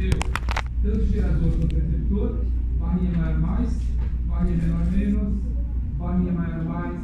[0.00, 0.18] deu
[0.82, 2.44] tanto gerador quanto receptor,
[2.78, 3.78] barrinha maior mais,
[4.26, 5.38] barrinha menor menos,
[5.98, 7.00] barrinha maior mais,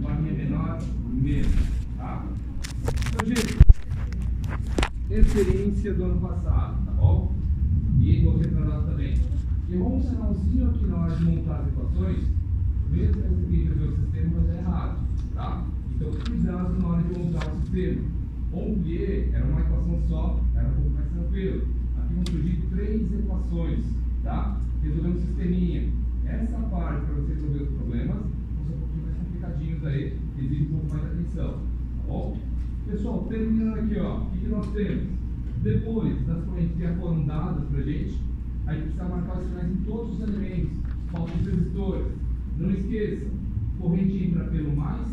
[0.00, 0.78] barrinha menor
[1.12, 1.52] menos.
[1.96, 2.24] Tá?
[3.08, 3.58] Então, gente,
[5.10, 7.34] experiência do ano passado, tá bom?
[8.00, 9.18] E do retrasado também.
[9.68, 12.24] Errou um sinalzinho aqui na hora de montar as equações,
[12.90, 15.00] mesmo que você queira ver o sistema, mas é errado,
[15.34, 15.64] tá?
[15.96, 18.02] Então, cuidado na hora de montar o sistema.
[18.52, 21.79] Onde era uma equação só, era um pouco mais tranquilo.
[22.14, 23.84] Vão surgir três equações,
[24.22, 24.60] tá?
[24.82, 25.88] Resolvendo o sisteminha.
[26.26, 30.62] Essa parte, para você resolver os problemas, vão ser um pouquinho mais complicadinhos aí, exige
[30.62, 32.36] um pouco mais de atenção, tá bom?
[32.86, 35.04] Pessoal, terminando aqui, ó, o que, nós temos?
[35.62, 38.18] Depois das correntes que foram dadas para a gente,
[38.66, 40.70] a gente precisa marcar os sinais em todos os elementos,
[41.10, 42.06] faltam os resistores.
[42.58, 43.26] Não esqueça,
[43.78, 45.06] corrente entra pelo mais,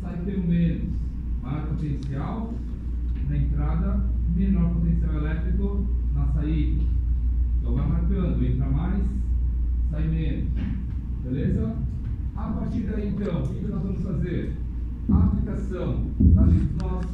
[0.00, 0.88] sai pelo menos.
[1.42, 2.54] Maior potencial
[3.28, 5.86] na entrada, menor potencial elétrico
[6.18, 6.82] na saída.
[7.58, 9.04] Então vai marcando, entra mais,
[9.90, 10.48] sai menos.
[11.24, 11.76] Beleza?
[12.36, 14.56] A partir daí então, o que nós vamos fazer?
[15.10, 17.06] A aplicação da lei dos nós,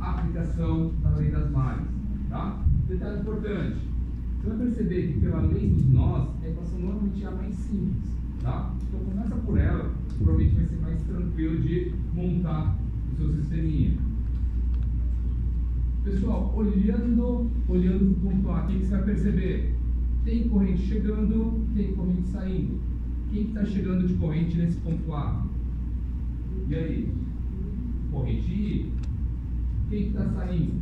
[0.00, 1.88] aplicação da lei das malhas.
[2.28, 2.62] Tá?
[2.88, 3.76] Detalhe importante.
[4.42, 8.10] Você vai perceber que pela lei dos nós, a equação normalmente é a mais simples.
[8.42, 8.74] Tá?
[8.88, 12.76] Então começa por ela, provavelmente vai ser mais tranquilo de montar
[13.12, 13.96] o seu sisteminha.
[16.04, 19.76] Pessoal, olhando, olhando o ponto A, o que você vai perceber?
[20.24, 22.80] Tem corrente chegando, tem corrente saindo.
[23.30, 25.46] Quem está chegando de corrente nesse ponto A?
[26.68, 27.14] E aí?
[28.10, 28.92] Corrente I.
[29.90, 30.74] Quem está saindo?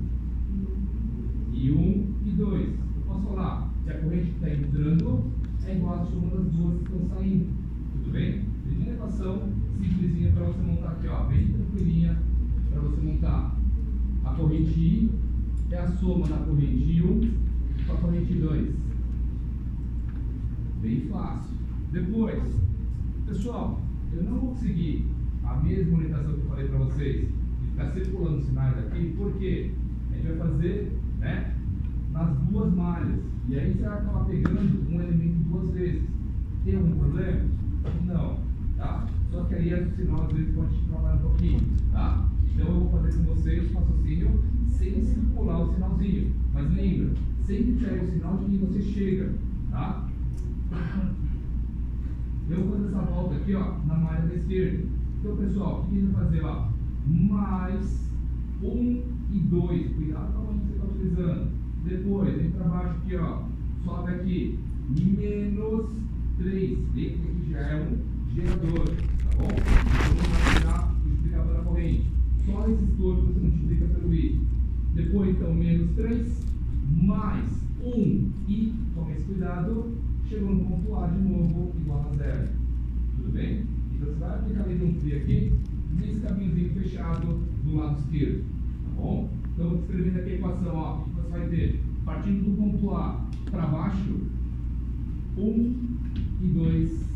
[1.53, 2.69] I1 e 2.
[2.69, 5.25] Eu posso falar que a corrente que está entrando
[5.67, 7.47] é igual a soma das duas que estão saindo.
[7.93, 8.45] Tudo bem?
[8.65, 12.19] Primeira equação simplesinha para você montar aqui, ó, bem tranquilinha
[12.71, 13.60] para você montar.
[14.31, 15.11] A corrente I
[15.73, 17.33] é a soma da corrente I1
[17.85, 18.75] com a corrente 2.
[20.81, 21.57] Bem fácil.
[21.91, 22.41] Depois,
[23.27, 23.81] pessoal,
[24.13, 25.05] eu não vou seguir
[25.43, 29.73] a mesma orientação que eu falei para vocês, de ficar circulando sinais aqui, porque
[30.13, 31.57] a gente vai fazer né,
[32.13, 33.19] nas duas malhas.
[33.49, 36.09] E aí você vai acabar pegando um elemento duas vezes.
[36.65, 37.49] Tem algum problema?
[38.07, 38.39] Não.
[38.77, 39.09] Tá?
[39.33, 41.61] Só que aí o sinal às vezes pode trabalhar um pouquinho.
[41.91, 42.30] Tá?
[42.55, 46.35] Então eu vou fazer com vocês o raciocínio sem circular o sinalzinho.
[46.53, 49.35] Mas lembra, sempre pega o sinal de que você chega.
[49.71, 50.09] Tá?
[52.49, 54.85] Eu vou fazer essa volta aqui ó, na malha da esquerda.
[55.19, 56.45] Então pessoal, o que a gente vai fazer?
[56.45, 56.69] Ó?
[57.07, 58.11] Mais
[58.63, 59.93] 1 um e 2.
[59.95, 61.51] Cuidado com que você está utilizando.
[61.85, 63.43] Depois, vem para baixo aqui, ó.
[63.85, 64.59] Sobe aqui.
[64.89, 65.91] Menos
[66.39, 66.79] 3.
[66.95, 68.85] Lembra que aqui já é um gerador.
[68.87, 69.49] Tá bom?
[69.51, 72.07] Então vamos o multiplicador da corrente.
[72.51, 74.41] Só resistor que você multiplica pelo I.
[74.95, 76.51] Depois, então, menos 3.
[77.03, 77.47] Mais
[77.83, 79.97] 1 e, tome esse cuidado,
[80.29, 82.49] chegou no ponto A de novo, igual a zero.
[83.17, 83.65] Tudo bem?
[83.95, 85.53] Então você vai aplicar a lei de um aqui,
[85.99, 88.45] nesse caminhozinho fechado do lado esquerdo.
[88.85, 89.31] Tá bom?
[89.55, 91.81] Então, escrevendo aqui a equação, ó, o que você vai ter?
[92.05, 94.21] Partindo do ponto A para baixo,
[95.37, 95.75] 1
[96.43, 97.11] e 2.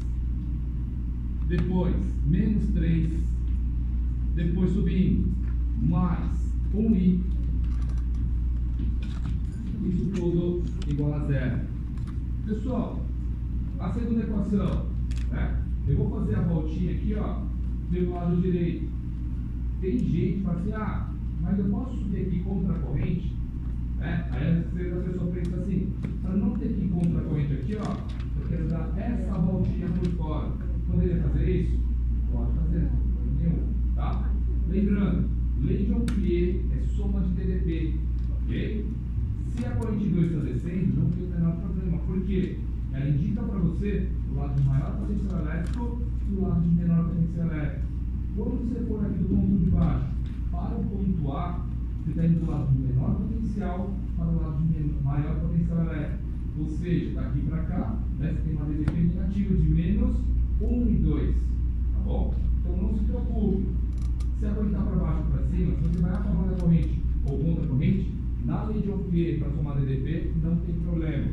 [1.49, 1.97] Depois,
[2.27, 3.34] menos 3.
[4.35, 5.29] Depois subindo,
[5.83, 7.21] mais 1i.
[9.87, 11.61] Isso tudo igual a zero.
[12.47, 13.01] Pessoal,
[13.79, 14.87] a segunda equação,
[15.31, 15.63] né?
[15.87, 17.43] Eu vou fazer a voltinha aqui, ó,
[17.91, 18.89] pelo lado direito.
[19.81, 23.37] Tem gente que fala assim, ah, mas eu posso subir aqui contra a corrente?
[23.99, 24.29] Né?
[24.33, 27.97] Aí a pessoa pensa assim, para não ter que ir contra a corrente aqui, ó,
[28.41, 30.53] eu quero dar essa voltinha por fora.
[30.91, 31.79] Poderia fazer isso?
[32.33, 33.04] Pode fazer?
[34.75, 35.29] Lembrando,
[35.63, 37.95] lei de Ampère é soma de TDP,
[38.43, 38.85] ok?
[39.55, 41.99] Se a corrente 2 está descendo, não tem o menor problema.
[41.99, 42.59] Por quê?
[42.93, 47.05] Ela indica para você o lado de maior potencial elétrico e o lado de menor
[47.05, 47.87] potencial elétrico.
[48.35, 50.07] Quando você for aqui do ponto de baixo
[50.51, 51.67] para o ponto A,
[52.03, 56.25] você está indo do lado de menor potencial para o lado de maior potencial elétrico.
[56.59, 60.17] Ou seja, daqui para cá, né, você tem uma DDP negativa de menos
[60.61, 61.35] 1 e 2.
[61.93, 62.35] Tá bom?
[62.59, 63.84] Então não se preocupe.
[64.45, 67.65] Se arrojtar para baixo ou para cima, se você vai a favor corrente ou contra
[67.65, 68.13] a corrente,
[68.45, 71.29] na lei de Ophir para tomar DDP não tem problema,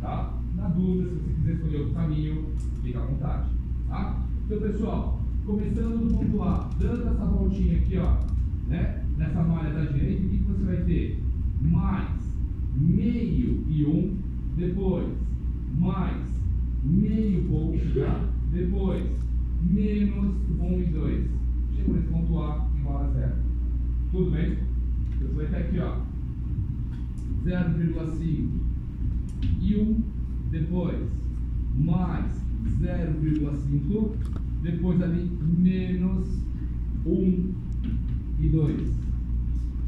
[0.00, 0.40] tá?
[0.56, 2.44] Na dúvida, se você quiser escolher outro caminho,
[2.82, 3.50] fica à vontade,
[3.86, 4.26] tá?
[4.46, 8.16] Então, pessoal, começando do ponto A, dando essa voltinha aqui, ó,
[8.66, 9.04] né?
[9.18, 11.22] Nessa malha da direita, o que você vai ter?
[11.60, 12.08] Mais
[12.74, 14.16] meio e um,
[14.56, 15.06] depois
[15.78, 16.16] mais
[16.82, 17.78] meio ponto,
[18.50, 19.04] depois
[19.60, 21.33] menos um e dois
[21.84, 23.36] por ponto A igual a zero.
[24.10, 24.58] Tudo bem?
[25.20, 26.00] Eu vou até aqui, ó.
[27.44, 28.48] 0,5
[29.60, 30.02] e 1,
[30.50, 30.98] depois
[31.74, 32.44] mais
[32.80, 34.12] 0,5,
[34.62, 36.28] depois ali menos
[37.04, 37.54] 1
[38.40, 39.04] e 2.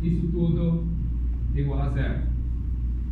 [0.03, 0.85] Isso tudo
[1.55, 2.23] igual a zero.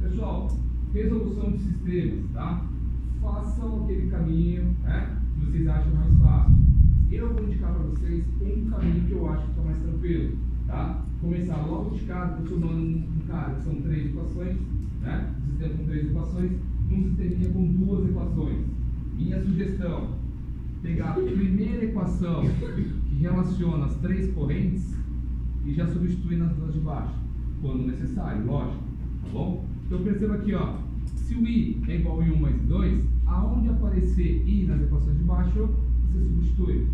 [0.00, 0.48] Pessoal,
[0.92, 2.66] resolução de sistemas, tá?
[3.22, 6.73] Façam aquele caminho né, que vocês acham mais fácil.
[7.14, 11.04] Eu vou indicar para vocês um caminho que eu acho que está mais tranquilo, tá?
[11.20, 14.56] Começar logo de cara transformando um cara que são três equações,
[15.00, 15.32] né?
[15.38, 16.52] Um sistema com três equações,
[16.90, 18.66] num sisteminha com duas equações.
[19.16, 20.08] Minha sugestão,
[20.82, 22.42] pegar a primeira equação
[23.08, 24.96] que relaciona as três correntes
[25.64, 27.14] e já substituir nas duas de baixo,
[27.62, 28.82] quando necessário, lógico,
[29.22, 29.64] tá bom?
[29.86, 30.78] Então perceba aqui, ó,
[31.14, 35.22] se o i é igual a 1 mais 2, aonde aparecer i nas equações de
[35.22, 35.68] baixo,
[36.10, 36.86] você substitui,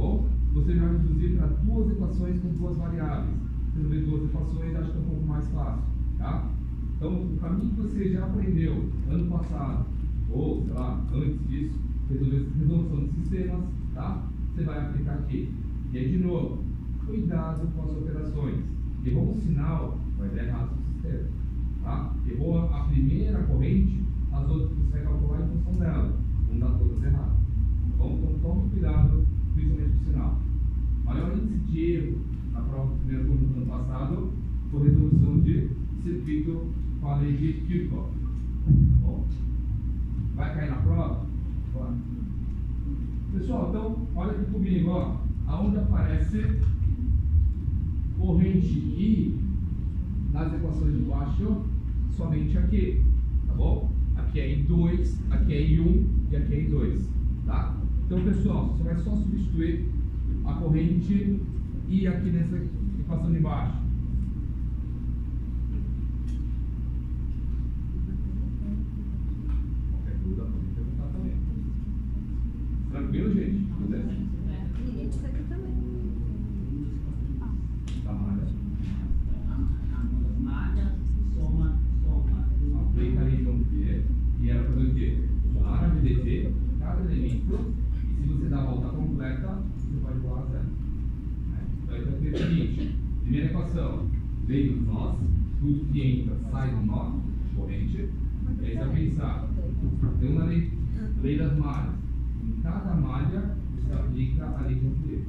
[0.00, 0.26] bom?
[0.54, 3.36] Você já vai reduzir para duas equações com duas variáveis.
[3.76, 5.84] Resolver duas equações acho que é um pouco mais fácil,
[6.18, 6.50] tá?
[6.96, 9.86] Então, o caminho que você já aprendeu ano passado,
[10.30, 13.64] ou, sei lá, antes disso, resolver resolução de sistemas,
[13.94, 14.26] tá?
[14.54, 15.54] Você vai aplicar aqui.
[15.92, 16.64] E aí, de novo,
[17.06, 18.64] cuidado com as operações.
[19.04, 21.28] Errou um sinal, vai dar errado no sistema.
[21.82, 22.14] Tá?
[22.28, 26.16] Errou a primeira corrente, as outras você vai calcular em função dela.
[26.48, 27.38] Vão dar todas erradas.
[27.96, 28.18] Bom?
[28.18, 29.26] Então tome cuidado,
[29.60, 30.38] principalmente com o sinal.
[31.04, 32.18] Maior índice de erro
[32.52, 34.32] na prova do primeiro turno do ano passado
[34.70, 35.70] foi resolução de
[36.02, 36.66] circuito
[37.00, 38.10] com a lei de Kirchhoff.
[39.02, 39.26] Bom?
[40.34, 41.26] Vai cair na prova?
[41.74, 41.94] Vai.
[43.32, 45.16] Pessoal, então, olha aqui comigo, ó.
[45.46, 46.60] Aonde aparece
[48.18, 49.38] corrente I
[50.32, 51.64] nas equações de baixo,
[52.16, 53.04] somente aqui,
[53.46, 53.90] tá bom?
[54.16, 57.02] Aqui é I2, aqui é I1 e aqui é I2,
[57.46, 57.79] tá?
[58.10, 59.88] Então, pessoal, você vai só substituir
[60.44, 61.40] a corrente
[61.88, 62.56] I aqui nessa
[62.98, 63.76] equação de baixo.
[69.92, 71.36] Qualquer dúvida pode perguntar também.
[72.90, 73.72] Tranquilo, gente?
[73.78, 74.12] Beleza?
[75.08, 75.74] Isso aqui também.
[78.02, 78.48] Tá malha.
[80.40, 80.96] Malha,
[81.32, 82.48] soma, soma.
[82.80, 84.02] Aplica ali então P
[84.40, 85.28] e ela fazer o quê?
[85.52, 87.80] Somar a VDT, cada elemento,
[88.20, 90.64] e se você dá a volta completa, você pode igualar a zero.
[90.64, 91.66] Né?
[91.82, 94.10] Então aí vai ter o seguinte, primeira equação,
[94.46, 95.16] veio do nós,
[95.86, 97.18] que entra sai do nó,
[97.56, 98.08] corrente,
[98.60, 99.48] e aí você vai pensar,
[100.18, 100.72] tem uma lei,
[101.22, 101.94] lei das malhas,
[102.42, 105.26] em cada malha você aplica a lei de Ampère,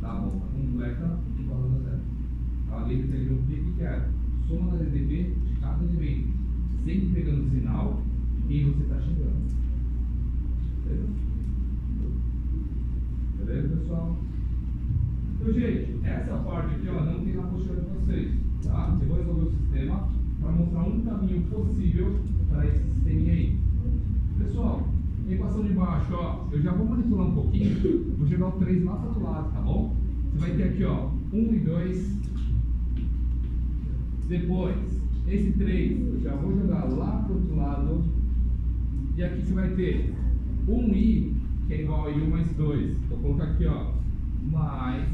[0.00, 2.00] dá a volta completa igual a zero.
[2.70, 4.10] A lei de Ampère, o que era?
[4.48, 6.28] Soma da DDP de cada elemento,
[6.84, 8.02] sempre pegando o sinal
[8.36, 9.52] de quem você está chegando.
[10.84, 11.08] Beleza?
[13.38, 14.18] Beleza, pessoal?
[15.34, 18.51] Então, gente, essa parte aqui ó, não tem na postura de vocês.
[18.64, 18.96] Tá?
[19.00, 20.08] Eu vou resolver o sistema
[20.40, 22.18] para mostrar um caminho possível
[22.48, 23.58] para esse sisteminha aí.
[24.38, 24.88] Pessoal,
[25.28, 28.96] equação de baixo, ó, eu já vou manipular um pouquinho, vou jogar o 3 lá
[28.96, 29.96] para o outro lado, tá bom?
[30.32, 32.22] Você vai ter aqui, ó, 1 e 2.
[34.28, 34.76] Depois,
[35.28, 38.04] esse 3 eu já vou jogar lá para o outro lado.
[39.16, 40.14] E aqui você vai ter
[40.66, 41.34] 1i,
[41.66, 42.96] que é igual a i1 mais 2.
[43.08, 43.92] Vou colocar aqui, ó,
[44.50, 45.08] mais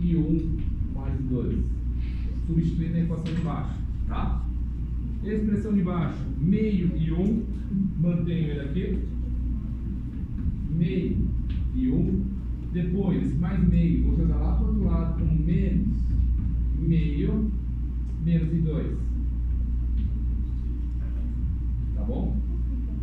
[0.00, 0.60] i1
[0.94, 1.58] mais 2.
[2.46, 4.44] Substituindo a equação de baixo, tá?
[5.24, 7.44] Expressão de baixo, meio e 1,
[8.00, 8.98] mantenho ele aqui.
[10.70, 11.28] Meio
[11.74, 12.24] e 1.
[12.72, 16.00] Depois, mais meio, vou jogar lá para o outro lado com menos
[16.80, 17.50] meio,
[18.24, 18.98] menos e 2.
[21.94, 22.36] Tá bom?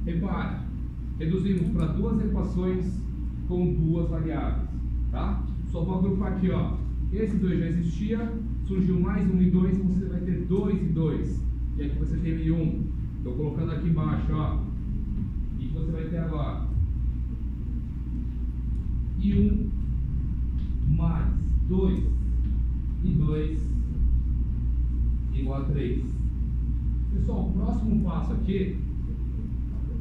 [0.06, 0.58] Repare,
[1.20, 3.00] reduzimos para duas equações
[3.48, 4.70] com duas variáveis,
[5.12, 5.44] tá?
[5.72, 6.76] Só vou agrupar aqui, ó.
[7.12, 8.34] Esse 2 já existia,
[8.68, 11.44] surgiu mais 1 e 2, então você vai ter 2 e 2.
[11.78, 12.84] E aqui você tem 1.
[13.18, 14.64] Estou colocando aqui embaixo, ó.
[15.60, 16.68] E você vai ter agora
[19.20, 19.70] e 1
[20.96, 21.34] mais
[21.68, 22.04] 2
[23.04, 23.60] e 2
[25.34, 26.06] igual a 3.
[27.14, 28.78] Pessoal, o próximo passo aqui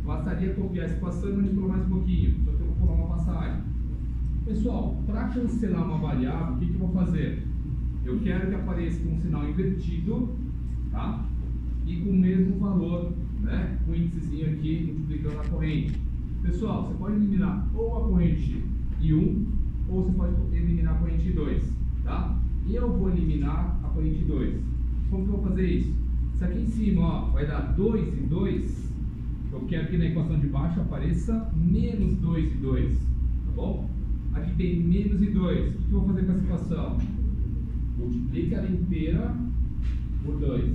[0.04, 2.36] bastaria copiar essa equação e manipular mais um pouquinho.
[2.44, 3.62] Só que eu vou pular uma passagem.
[4.46, 7.42] Pessoal, para cancelar uma variável, o que, que eu vou fazer?
[8.04, 10.36] Eu quero que apareça com um sinal invertido,
[10.92, 11.26] tá?
[11.84, 13.76] E com o mesmo valor, né?
[13.84, 16.00] Com o índicezinho aqui multiplicando a corrente.
[16.42, 18.64] Pessoal, você pode eliminar ou a corrente
[19.02, 19.46] I1
[19.88, 21.62] ou você pode eliminar a corrente I2,
[22.04, 22.38] tá?
[22.68, 24.60] E eu vou eliminar a corrente I2.
[25.10, 25.92] Como que eu vou fazer isso?
[26.34, 28.92] Isso aqui em cima, ó, vai dar 2 e 2.
[29.52, 33.95] Eu quero que na equação de baixo apareça menos 2 e 2, tá bom?
[34.36, 35.68] Aqui tem menos e 2.
[35.68, 36.98] O que eu vou fazer com essa equação?
[37.96, 39.34] Multiplica ela inteira
[40.22, 40.74] por 2,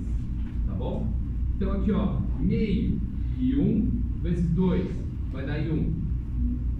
[0.65, 1.13] Tá bom?
[1.55, 2.99] Então aqui, ó, meio
[3.37, 3.91] e 1
[4.23, 4.89] vezes 2
[5.31, 5.93] vai dar em 1.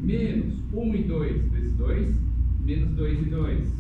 [0.02, 2.16] Menos 1 e 2 vezes 2,
[2.66, 3.74] menos 2 e 2.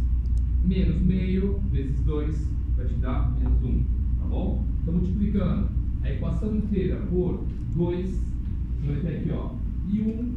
[0.63, 3.83] Menos meio vezes 2 vai te dar menos 1.
[4.19, 4.63] Tá bom?
[4.79, 5.69] Então multiplicando
[6.03, 7.43] a equação inteira por
[7.75, 9.55] 2, você vai ter aqui, ó,
[9.91, 10.35] e 1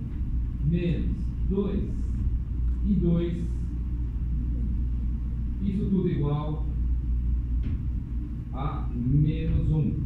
[0.65, 1.11] menos
[1.51, 2.05] 2
[2.85, 3.45] e 2.
[5.63, 6.67] Isso tudo igual
[8.53, 10.05] a menos 1.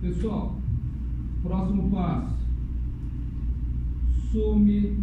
[0.00, 0.56] Pessoal,
[1.42, 2.34] próximo passo.
[4.30, 4.98] Some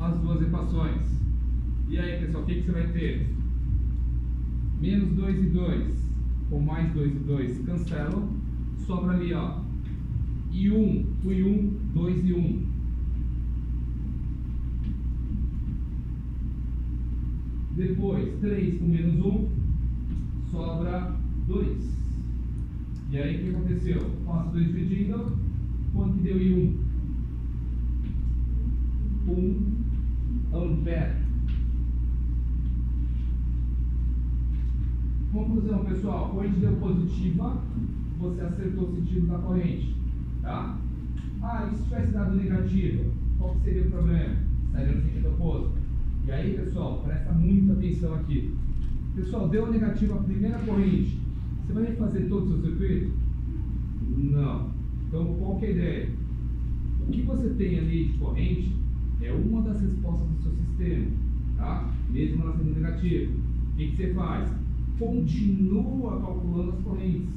[0.00, 1.22] as duas equações.
[1.88, 3.34] E aí, pessoal, o que, que você vai ter?
[4.80, 6.12] Menos 2 e 2
[6.50, 8.28] com mais 2 e 2 cancelam.
[8.78, 9.60] Sobra ali, ó.
[10.50, 12.71] E 1, 1 e 1, 2 e 1.
[17.76, 19.48] Depois, 3 com menos 1,
[20.50, 21.92] sobra 2.
[23.10, 24.10] E aí, o que aconteceu?
[24.26, 25.38] Faço 2 dividindo,
[25.94, 26.76] quanto deu em
[29.26, 29.32] 1?
[29.32, 29.72] 1
[30.54, 31.22] ampere.
[35.32, 37.62] Conclusão, pessoal, corrente deu positiva,
[38.18, 39.96] você acertou o sentido da corrente,
[40.42, 40.78] tá?
[41.42, 43.04] Ah, e se tivesse dado negativa,
[43.38, 44.36] qual seria o problema?
[44.66, 45.81] Estaria no sentido oposto.
[46.26, 48.54] E aí, pessoal, presta muita atenção aqui.
[49.14, 51.18] Pessoal, deu negativa a primeira corrente,
[51.66, 53.12] você vai refazer todo o seu circuito?
[54.16, 54.70] Não.
[55.08, 56.08] Então, qual que é a ideia?
[57.00, 58.76] O que você tem ali de corrente
[59.20, 61.06] é uma das respostas do seu sistema,
[61.56, 61.92] tá?
[62.10, 63.32] Mesmo ela sendo negativa.
[63.72, 64.48] O que, que você faz?
[64.98, 67.28] Continua calculando as correntes.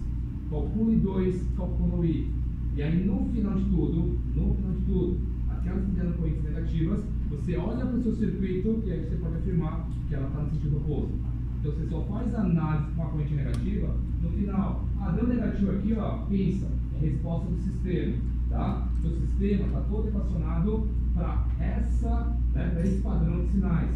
[0.50, 2.32] Calcule 2, calcula I.
[2.76, 5.18] E aí, no final de tudo, no final de tudo,
[5.50, 9.36] aquelas que deram correntes negativas, você olha para o seu circuito e aí você pode
[9.36, 11.14] afirmar que ela está no sentido oposto.
[11.60, 14.86] Então você só faz análise com a corrente negativa no final.
[15.00, 18.18] Ah, deu negativo aqui, ó, pensa, é resposta do sistema,
[18.50, 18.88] tá?
[19.02, 23.92] Seu sistema está todo equacionado para essa, né, para esse padrão de sinais.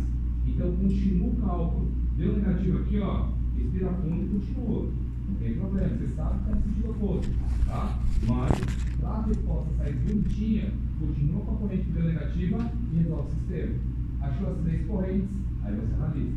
[0.47, 1.91] Então continua o cálculo.
[2.17, 4.89] Deu negativo aqui, ó, respira fundo e continua.
[5.29, 7.31] Não tem problema, você sabe que está sentido oposto,
[7.67, 7.99] tá?
[8.27, 8.51] Mas
[8.99, 13.75] para a resposta sair bonitinha, continua com a corrente negativa e resolve o sistema.
[14.21, 15.29] Achou as três correntes,
[15.63, 16.35] aí você analisa.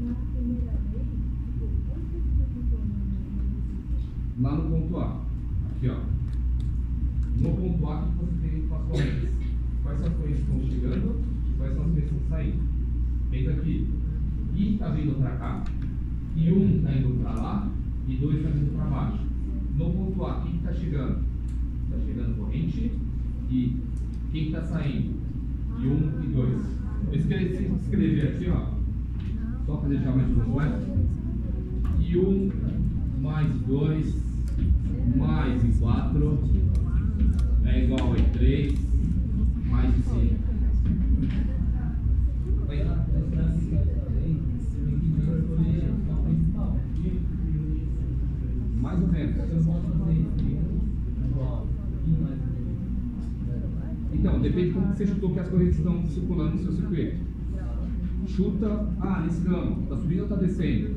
[0.00, 1.06] Na primeira vez,
[1.46, 5.22] tipo, onde que você ficou no Lá no ponto A.
[5.70, 6.00] Aqui, ó.
[7.38, 9.30] No ponto A, o que você tem com as correntes?
[9.82, 12.62] Quais são as correntes que estão chegando e quais são as que estão saindo?
[13.30, 14.02] Pensa aqui.
[14.54, 15.64] I está vindo para cá,
[16.36, 17.70] e 1 está indo para lá,
[18.08, 19.18] e 2 está vindo para baixo.
[19.76, 21.18] No ponto A, quem está chegando?
[21.84, 22.92] Está chegando corrente
[23.50, 23.76] e
[24.30, 25.14] quem está saindo?
[25.80, 26.82] E 1 e 2.
[27.12, 28.72] Eu escrevi, escrever aqui, ó.
[29.66, 31.06] Só para deixar mais um né?
[32.00, 32.50] E 1
[33.20, 34.22] mais 2
[35.16, 36.38] mais 4
[37.64, 38.74] é igual a 3
[39.70, 40.34] mais 5.
[48.92, 49.52] Mais menos.
[54.12, 57.16] Então, depende de como você chutou que as correntes estão circulando no seu circuito.
[58.26, 60.94] Chuta, ah, nesse ramo, está subindo ou está descendo?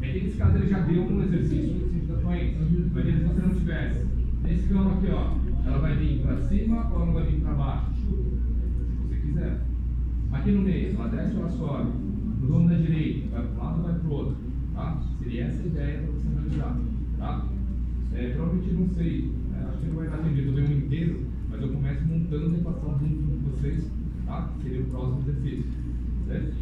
[0.00, 2.56] Aí nesse caso ele já deu um exercício no sentido da corrente.
[2.58, 4.06] Se você não tivesse.
[4.42, 7.90] Nesse ramo aqui, ó, ela vai vir para cima ou ela vai vir para baixo?
[8.00, 8.30] Chuta,
[8.86, 9.60] se você quiser.
[10.32, 11.90] Aqui no meio, ela desce ou ela sobe?
[12.40, 14.36] No ramo da direita, vai para um lado ou vai para o outro?
[14.74, 15.02] Tá?
[15.18, 16.91] Seria essa a ideia para você analisar.
[17.22, 17.46] Tá?
[18.14, 21.20] É, provavelmente não sei, é, acho que não vai dar tempo de resolver um inteiro,
[21.48, 23.90] mas eu começo montando a equação junto com vocês,
[24.26, 24.50] tá?
[24.60, 25.70] Seria o próximo exercício.
[26.26, 26.52] Certo?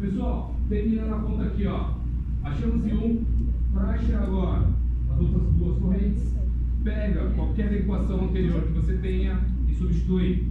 [0.00, 1.90] Pessoal, terminando a conta aqui, ó.
[2.42, 3.24] Achamos em um,
[3.76, 4.68] achar agora
[5.12, 6.34] as outras duas correntes,
[6.82, 9.38] pega qualquer equação anterior que você tenha
[9.68, 10.48] e substitui.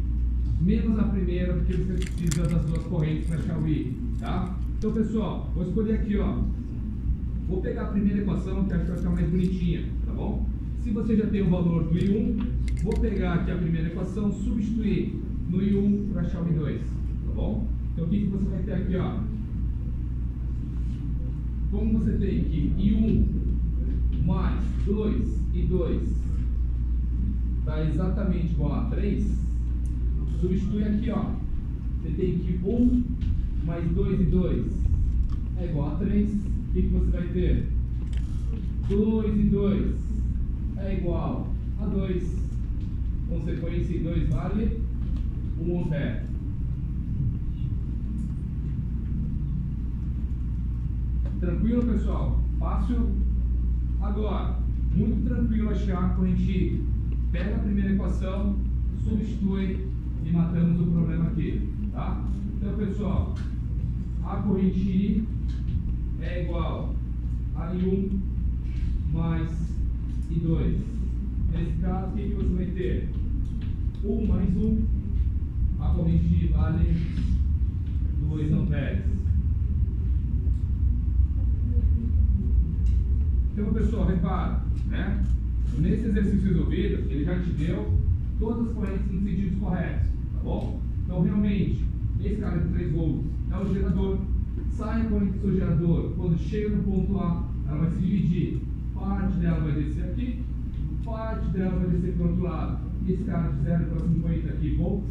[0.62, 3.98] Menos a primeira, porque você precisa das duas correntes para achar o I.
[4.20, 4.56] Tá?
[4.77, 6.38] Então, pessoal, vou escolher aqui, ó.
[7.50, 10.48] Vou pegar a primeira equação, que acho que vai ficar mais bonitinha, tá bom?
[10.84, 12.46] Se você já tem o valor do I1,
[12.84, 17.68] vou pegar aqui a primeira equação, substituir no I1 para achar o I2, tá bom?
[17.91, 19.20] Então, o que, que você vai ter aqui, ó?
[21.72, 26.20] Como você tem que I1 mais 2 e 2
[27.70, 29.25] está exatamente igual a 3,
[30.39, 31.32] substitui aqui, ó.
[32.01, 33.03] Você tem que 1
[33.65, 34.65] mais 2 e 2
[35.58, 36.49] é igual a 3.
[36.70, 37.68] O que, que você vai ter?
[38.88, 39.96] 2 e 2
[40.78, 41.48] é igual
[41.82, 42.38] a 2.
[43.28, 44.80] Consequência em 2 vale
[45.60, 46.26] 1 ampere.
[51.40, 52.40] Tranquilo, pessoal?
[52.60, 53.10] Fácil?
[54.02, 54.60] Agora,
[54.96, 56.84] muito tranquilo achar quando a gente
[57.32, 58.58] pega a primeira equação,
[59.04, 59.88] substitui
[60.24, 62.24] e matamos o problema aqui, tá?
[62.58, 63.36] Então, pessoal,
[64.24, 65.38] a corrente I
[66.22, 66.96] é igual
[67.56, 68.20] a I1
[69.12, 69.50] mais
[70.32, 70.78] I2.
[71.52, 73.10] Nesse caso, o que, você vai ter?
[74.04, 74.86] 1 mais 1,
[75.80, 76.96] a corrente vale
[78.30, 79.06] 2 amperes.
[83.54, 85.26] Então, pessoal, repara, né?
[85.78, 87.98] Nesse exercício resolvido, ele já te deu
[88.40, 90.80] todas as correntes nos sentidos corretos, tá bom?
[91.04, 91.84] Então, realmente,
[92.22, 94.20] esse cara de 3 volts é o gerador.
[94.72, 98.62] Sai do seu gerador, quando chega no ponto A, ela vai se dividir.
[98.94, 100.44] Parte dela vai descer aqui,
[101.06, 102.80] parte dela vai descer para o outro lado.
[103.06, 105.10] E esse cara de 0 para 50 aqui volts,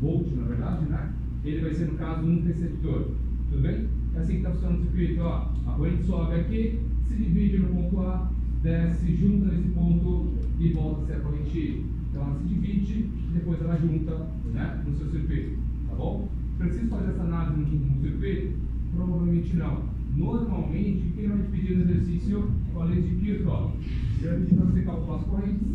[0.00, 1.12] volt na verdade, né?
[1.44, 3.10] Ele vai ser, no caso, um receptor.
[3.50, 3.88] Tudo bem?
[4.14, 5.20] É assim que está funcionando o circuito.
[5.22, 8.30] Ó, a corrente sobe aqui, se divide no ponto A,
[8.62, 11.86] desce, junta nesse ponto e volta a ser a corrente I.
[12.10, 15.58] Então ela se divide e depois ela junta né, no seu circuito.
[15.88, 16.28] Tá bom?
[16.58, 18.54] Preciso fazer essa análise no, no circuito?
[18.94, 19.82] Provavelmente não.
[20.16, 23.76] Normalmente, o que nós pedir no exercício com a lei de Kirchhoff?
[24.22, 25.66] Vai para você calcular as correntes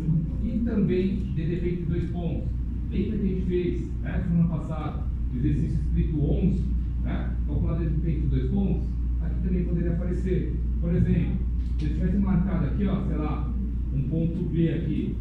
[0.42, 2.48] e também de defeito de dois pontos.
[2.90, 6.64] Lembra que a gente fez, né, semana passada, o exercício escrito 11,
[7.04, 8.88] né, calcular defeito de dois pontos?
[9.20, 10.56] Aqui também poderia aparecer.
[10.80, 11.36] Por exemplo,
[11.78, 13.52] se eu tivesse marcado aqui, ó, sei lá,
[13.94, 15.16] um ponto B aqui,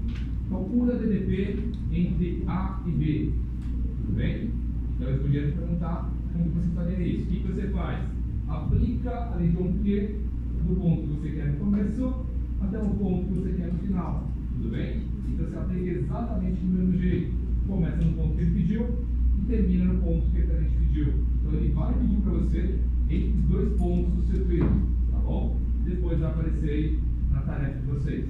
[0.50, 1.60] calcula DDP
[1.92, 3.32] entre A e B.
[4.01, 4.59] Tudo bem?
[5.00, 7.24] Então eu podia te perguntar como você faria isso.
[7.24, 8.03] O que, você faz?
[8.50, 10.20] Aplica a lei de Ampère
[10.68, 12.25] do ponto que você quer no começo
[12.60, 14.27] até o ponto que você quer no final.
[14.58, 15.03] Tudo bem?
[15.29, 17.34] Então você aplica exatamente do mesmo jeito.
[17.65, 19.06] Começa no ponto que ele pediu
[19.38, 21.13] e termina no ponto que ele pediu.
[21.39, 22.79] Então ele vai pedir para você
[23.10, 24.82] entre os dois pontos do circuito.
[25.12, 25.58] Tá bom?
[25.86, 27.00] Depois vai aparecer aí
[27.32, 28.25] na tarefa de vocês.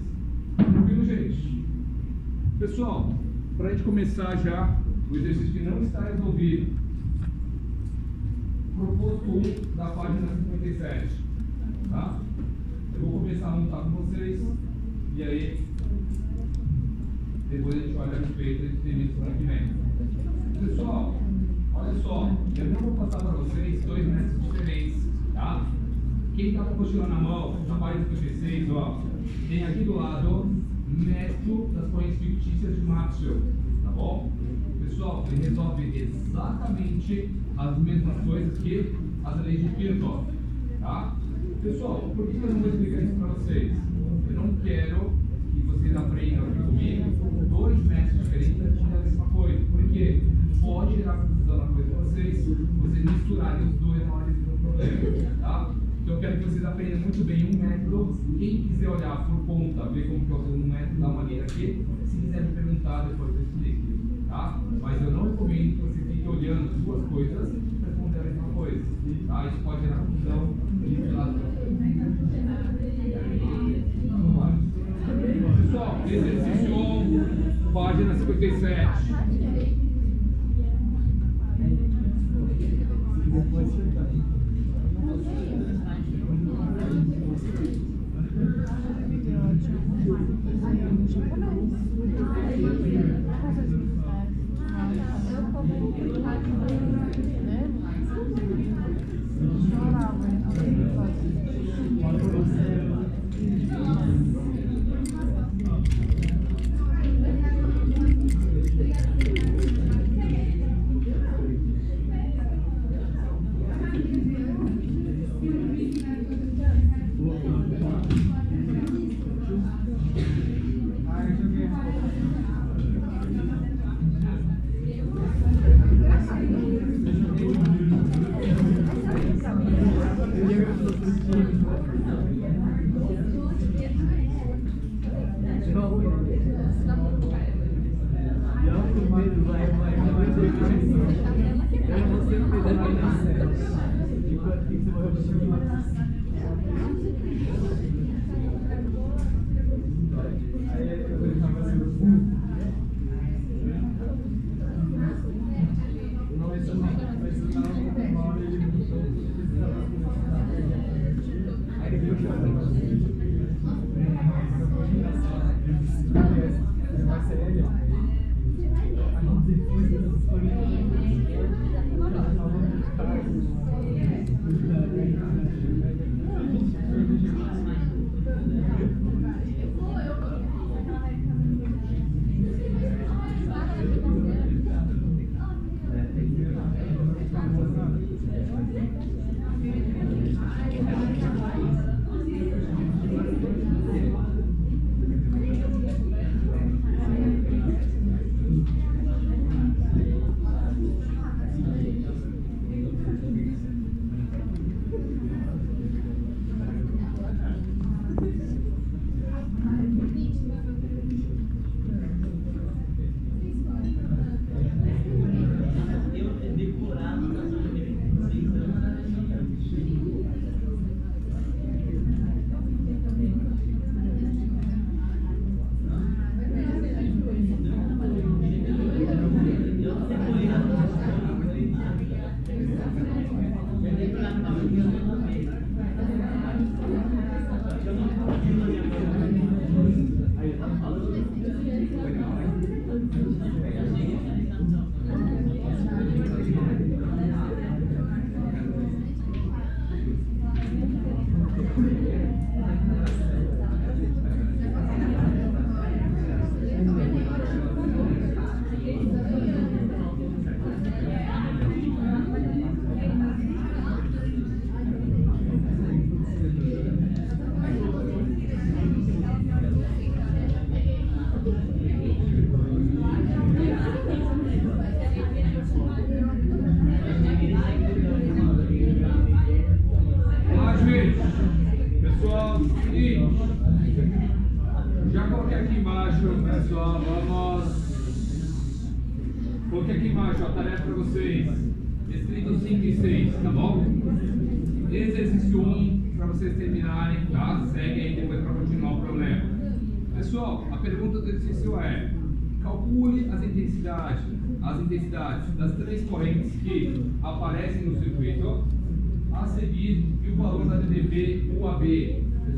[0.55, 1.65] Tranquilo, gente?
[2.59, 3.11] Pessoal,
[3.57, 4.77] para a gente começar já
[5.09, 6.77] o exercício que não está resolvido.
[8.77, 11.15] Proposto 1 da página 57.
[11.89, 12.19] Tá?
[12.93, 14.39] Eu vou começar a montar com vocês
[15.15, 15.65] e aí
[17.50, 20.67] depois a gente olha a respeito e termina semana que vem.
[20.67, 21.19] Pessoal,
[21.74, 25.65] olha só, eu não vou passar para vocês dois métodos diferentes, tá?
[26.35, 29.01] Quem está com a apostila na mão, na página 56, ó,
[29.48, 30.55] tem aqui do lado
[30.87, 33.41] método das correntes fictícias de Maxwell,
[33.83, 34.31] tá bom?
[34.89, 40.25] Pessoal, ele resolve exatamente as mesmas coisas que as leis de Kirchhoff,
[40.79, 41.15] tá?
[41.61, 43.71] Pessoal, por que eu não vou explicar isso para vocês?
[44.27, 45.11] Eu não quero
[45.53, 50.23] que vocês aprendam aqui comigo dois métodos diferentes da mesma coisa, porque
[50.59, 52.47] pode gerar confusão na coisa de vocês,
[52.81, 55.75] vocês misturarem os dois na hora de ter um problema, tá?
[56.01, 58.19] Então eu quero que vocês aprendam muito bem um método.
[58.37, 61.85] Quem quiser olhar por conta, ver como que eu uso um método da maneira aqui,
[62.05, 63.99] se quiser me perguntar, depois eu explico,
[64.39, 64.59] tá?
[64.81, 68.83] Mas eu não recomendo que você fique olhando duas coisas e responder a mesma coisa,
[69.27, 69.45] tá?
[69.45, 70.58] Isso pode gerar confusão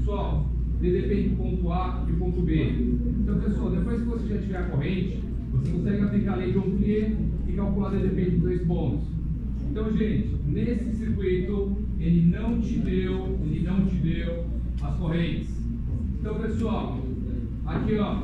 [0.02, 0.50] Pessoal,
[0.82, 2.76] DDP do ponto A e ponto B.
[3.20, 5.20] Então, pessoal, depois que você já tiver a corrente,
[5.52, 9.06] você consegue aplicar a lei de Omplier e calcular DDP de dois pontos.
[9.70, 14.46] Então, gente, nesse circuito, ele não te deu, ele não te deu
[14.82, 15.50] as correntes.
[16.20, 17.00] Então, pessoal,
[17.68, 18.24] aqui ó,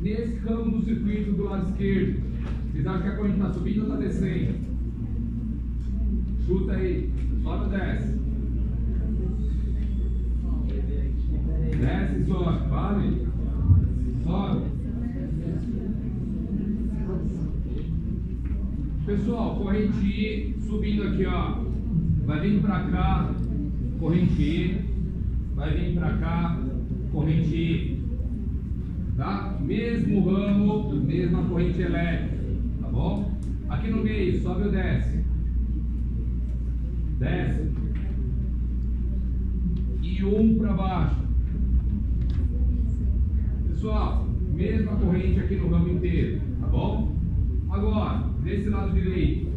[0.00, 2.20] nesse ramo do circuito do lado esquerdo,
[2.70, 4.54] vocês acham que a corrente está subindo ou está descendo?
[6.46, 7.10] Chuta aí,
[7.42, 8.21] sobe ou desce?
[11.82, 13.26] Desce e sobe, vale?
[14.22, 14.66] Sobe.
[19.04, 21.58] Pessoal, corrente I subindo aqui, ó.
[22.24, 23.34] Vai vir pra cá,
[23.98, 24.84] corrente I.
[25.56, 26.60] Vai vir pra cá,
[27.10, 28.04] corrente I.
[29.16, 29.58] Tá?
[29.60, 32.44] Mesmo ramo, mesma corrente elétrica.
[32.80, 33.40] Tá bom?
[33.68, 35.24] Aqui no meio, sobe ou desce?
[37.18, 37.72] Desce.
[40.00, 41.21] E um para baixo.
[43.82, 46.40] Pessoal, mesma corrente aqui no ramo inteiro.
[46.60, 47.16] Tá bom?
[47.68, 49.50] Agora, desse lado direito,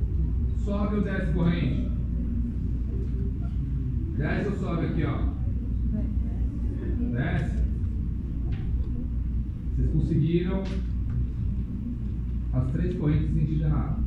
[0.64, 1.92] sobe ou desce corrente?
[4.18, 5.20] Desce ou sobe aqui, ó?
[7.12, 7.66] Desce.
[9.76, 10.64] Vocês conseguiram
[12.54, 14.04] as três correntes em sentido errado.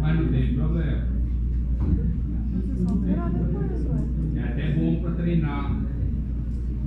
[0.00, 1.06] Mas não tem problema.
[4.36, 5.85] É até bom para treinar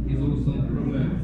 [0.09, 1.19] resolução de problemas.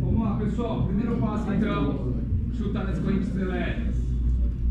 [0.00, 0.86] Vamos lá, pessoal.
[0.86, 2.14] Primeiro passo, então,
[2.54, 3.96] chutar as correntes elétricas.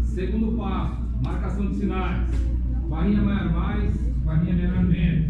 [0.02, 2.30] Segundo passo, marcação de sinais.
[2.90, 5.30] Barrinha maior mais, barrinha menor menos.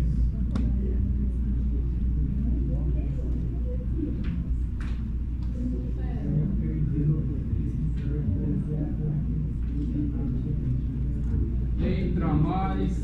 [11.81, 13.03] Entra mais,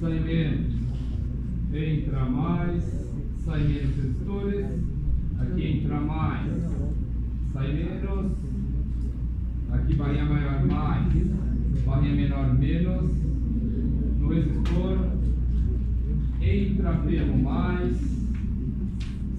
[0.00, 0.74] sai menos.
[1.72, 2.84] Entra mais,
[3.44, 4.66] sai menos resistores.
[5.38, 6.52] Aqui entra mais,
[7.52, 8.32] sai menos.
[9.72, 11.12] Aqui barrinha maior mais,
[11.84, 13.10] barrinha menor menos.
[14.18, 14.98] No resistor,
[16.40, 17.96] entra pelo mais,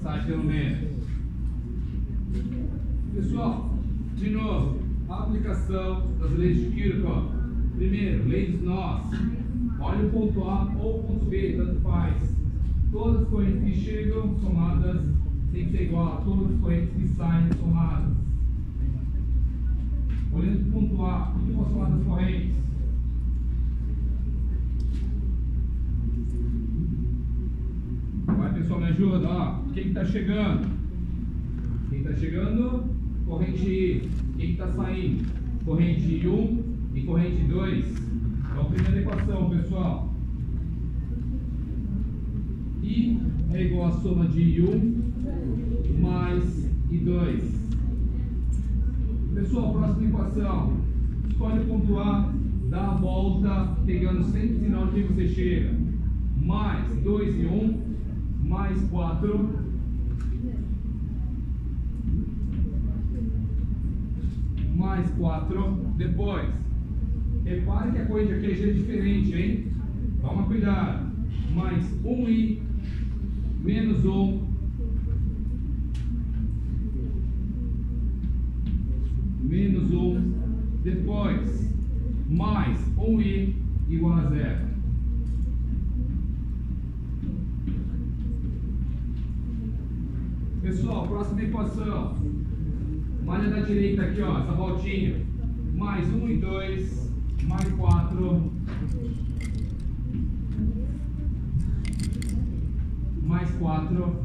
[0.02, 0.88] sai pelo menos.
[3.14, 3.74] Pessoal,
[4.16, 7.36] de novo, aplicação das leis de Kirchhoff.
[7.76, 9.06] Primeiro, lei dos nós.
[9.80, 12.36] Olha o ponto A ou o ponto B, tanto faz.
[12.92, 15.02] Todas as correntes que chegam somadas
[15.52, 18.14] tem que ser igual a todas as correntes que saem somadas.
[20.32, 22.52] Olhando para o ponto A, o que posso falar das correntes?
[28.26, 29.60] Vai pessoal, me ajuda, ó.
[29.74, 30.68] Quem está chegando?
[31.90, 32.84] Quem está chegando?
[33.26, 34.10] Corrente I.
[34.38, 35.26] Quem está saindo?
[35.66, 37.86] Corrente I1 e corrente 2.
[38.52, 40.14] Então, primeira equação, pessoal.
[42.84, 43.20] I
[43.54, 45.07] é igual à soma de I1
[46.00, 47.58] mais I2.
[49.34, 50.78] Pessoal, próxima equação.
[51.30, 52.34] Escolhe o ponto A,
[52.70, 55.76] dá a volta, pegando sempre o sinal de que você chega.
[56.44, 57.82] Mais 2 e 1,
[58.44, 59.50] mais 4.
[64.76, 65.78] Mais 4.
[65.98, 66.50] Depois,
[67.46, 69.68] repare que a corrente aqui é diferente, hein?
[70.22, 71.08] Toma cuidado.
[71.54, 72.60] Mais 1i
[73.64, 74.47] menos 1
[79.48, 80.34] menos 1,
[80.84, 81.74] depois
[82.30, 83.54] mais 1i
[83.88, 84.68] igual a zero.
[90.62, 92.18] Pessoal, próxima equação.
[93.24, 95.26] Malha da direita aqui, ó, essa voltinha.
[95.76, 98.52] Mais 1 e 2, mais 4,
[103.24, 104.16] mais 4,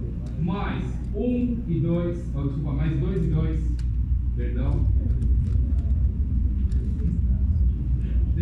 [0.40, 3.60] mais 1 e 2, oh, desculpa, mais 2 e 2,
[4.34, 5.01] perdão.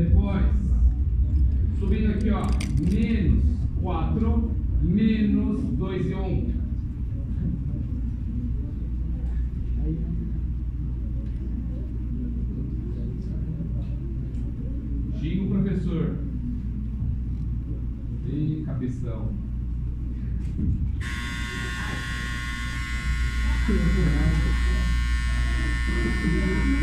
[0.00, 0.46] Depois,
[1.78, 2.46] subindo aqui, ó,
[2.90, 3.44] menos
[3.82, 6.24] 4, menos 2 e 1.
[6.24, 6.60] Um.
[15.20, 16.16] Diga o professor.
[18.26, 19.34] e cabeção.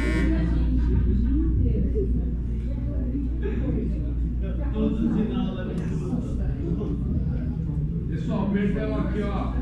[8.73, 9.53] Perdão aqui, ó.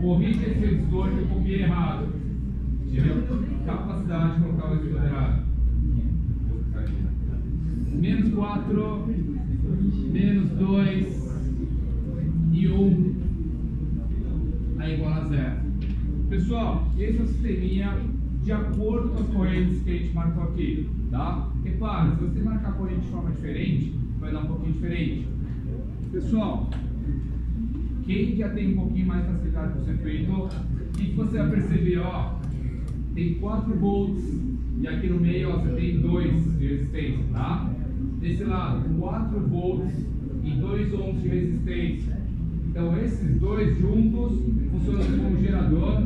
[0.00, 2.08] Corrige esse editor que eu copiei errado.
[2.90, 3.10] Tive
[3.64, 5.42] capacidade de colocar o editor errado.
[7.92, 9.08] Menos 4,
[10.12, 11.28] menos 2
[12.52, 13.14] e 1
[14.80, 15.56] é igual a zero.
[16.28, 17.98] Pessoal, esse é o sisteminha
[18.42, 21.50] de acordo com as correntes que a gente marcou aqui, tá?
[21.78, 25.28] Claro, se você marcar a corrente de forma diferente, vai dar um pouquinho diferente.
[26.10, 26.70] Pessoal,
[28.08, 30.48] quem já tem um pouquinho mais facilidade com o circuito, o
[30.96, 32.38] que você vai perceber, ó,
[33.14, 34.24] tem 4 volts
[34.80, 37.70] e aqui no meio, ó, você tem 2 de resistência, tá?
[38.18, 40.06] Desse lado, 4 volts
[40.42, 42.18] e 2 ohms de resistência.
[42.70, 44.40] Então esses dois juntos
[44.70, 46.02] funcionam como gerador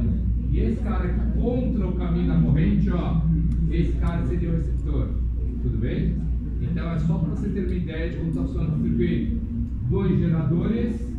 [0.50, 3.20] e esse cara aqui contra o caminho da corrente, ó,
[3.70, 5.08] esse cara seria o receptor.
[5.62, 6.16] Tudo bem?
[6.60, 9.40] Então é só para você ter uma ideia de como está funcionando o circuito.
[9.88, 11.11] Dois geradores,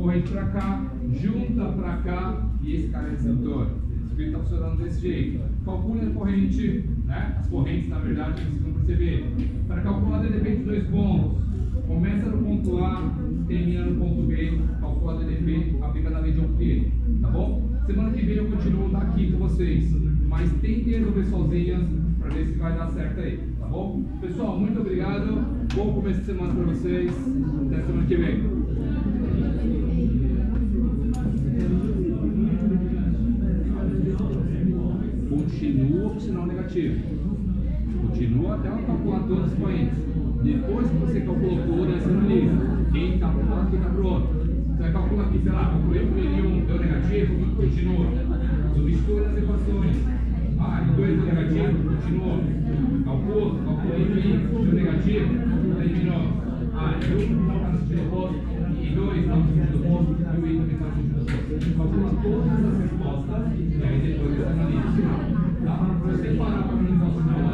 [0.00, 3.66] corrente para cá, junta para cá e esse cara é receptor.
[3.66, 5.40] O circuito está funcionando desse jeito.
[5.64, 7.36] Calcule a corrente, né?
[7.38, 9.34] As correntes, na verdade, vocês vão perceber.
[9.68, 11.42] Para calcular depende de dois pontos.
[11.86, 13.14] Começa no ponto A,
[13.46, 17.68] termina no ponto B, calcula DDP, aplica na de Ampere, tá bom?
[17.84, 19.92] Semana que vem eu continuo aqui com vocês,
[20.28, 21.82] mas tentem resolver sozinhas
[22.20, 24.04] para ver se vai dar certo aí, tá bom?
[24.20, 27.12] Pessoal, muito obrigado, bom começo de semana para vocês,
[27.66, 28.59] até semana que vem.
[36.20, 37.00] O sinal negativo.
[38.02, 39.98] Continua até ela calcular todas as correntes.
[40.44, 42.52] Depois que você calculou todas, você analisa.
[42.92, 44.38] Quem está um lado, quem está para o outro.
[44.38, 48.06] Você vai calcular aqui, sei lá, calculei o L1, deu negativo, continua.
[48.74, 49.96] Substitui nas equações.
[50.60, 52.38] Ah, 2 deu negativo, continua.
[53.02, 55.39] Calcula, calculei o I, deu negativo,
[67.32, 67.46] Thank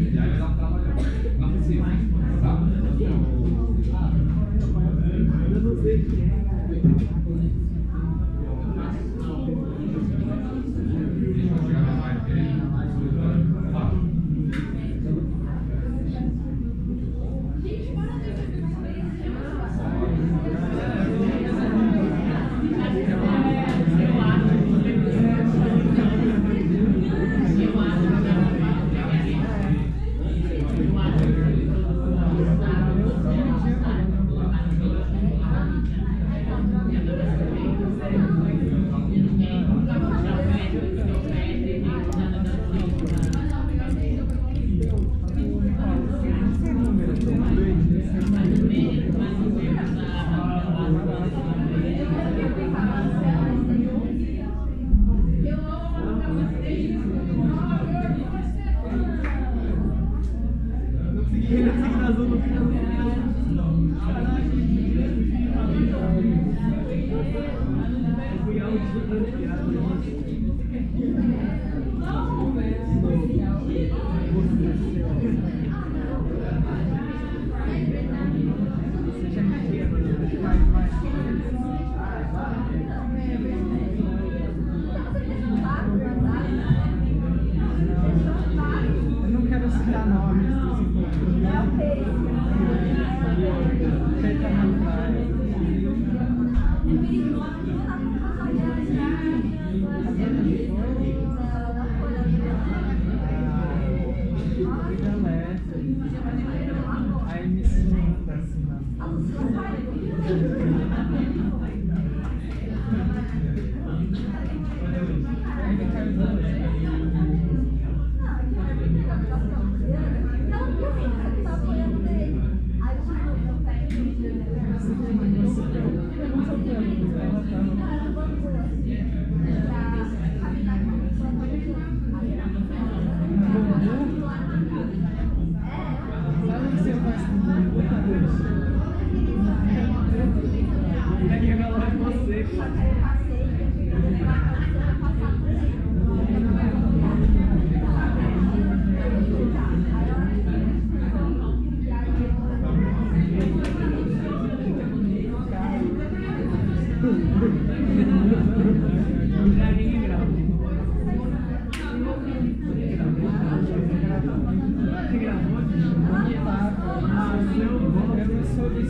[0.00, 0.15] you.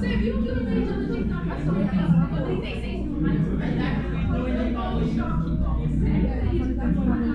[0.00, 0.22] Thank
[7.16, 7.27] you.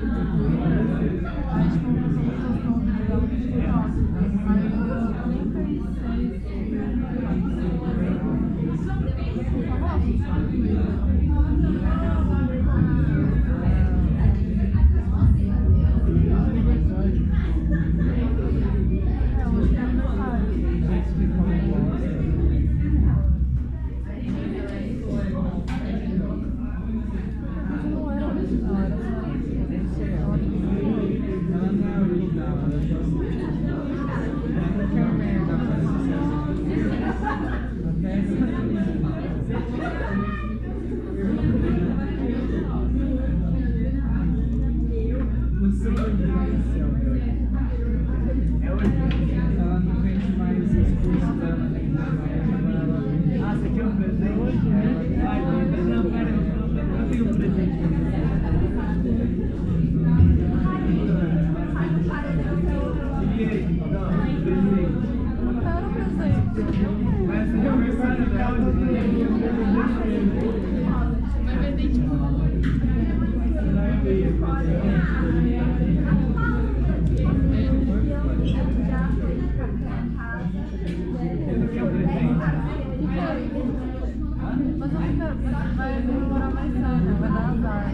[85.75, 87.85] vai demorar mais tarde, vai dar azar.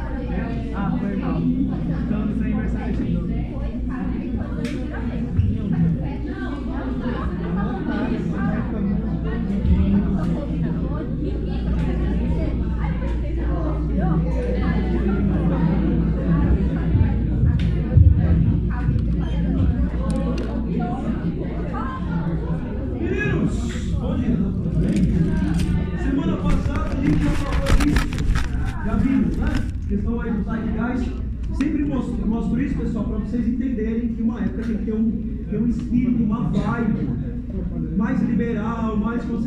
[0.76, 1.42] Ah, foi mal.
[1.42, 3.19] Então, isso aí vai ser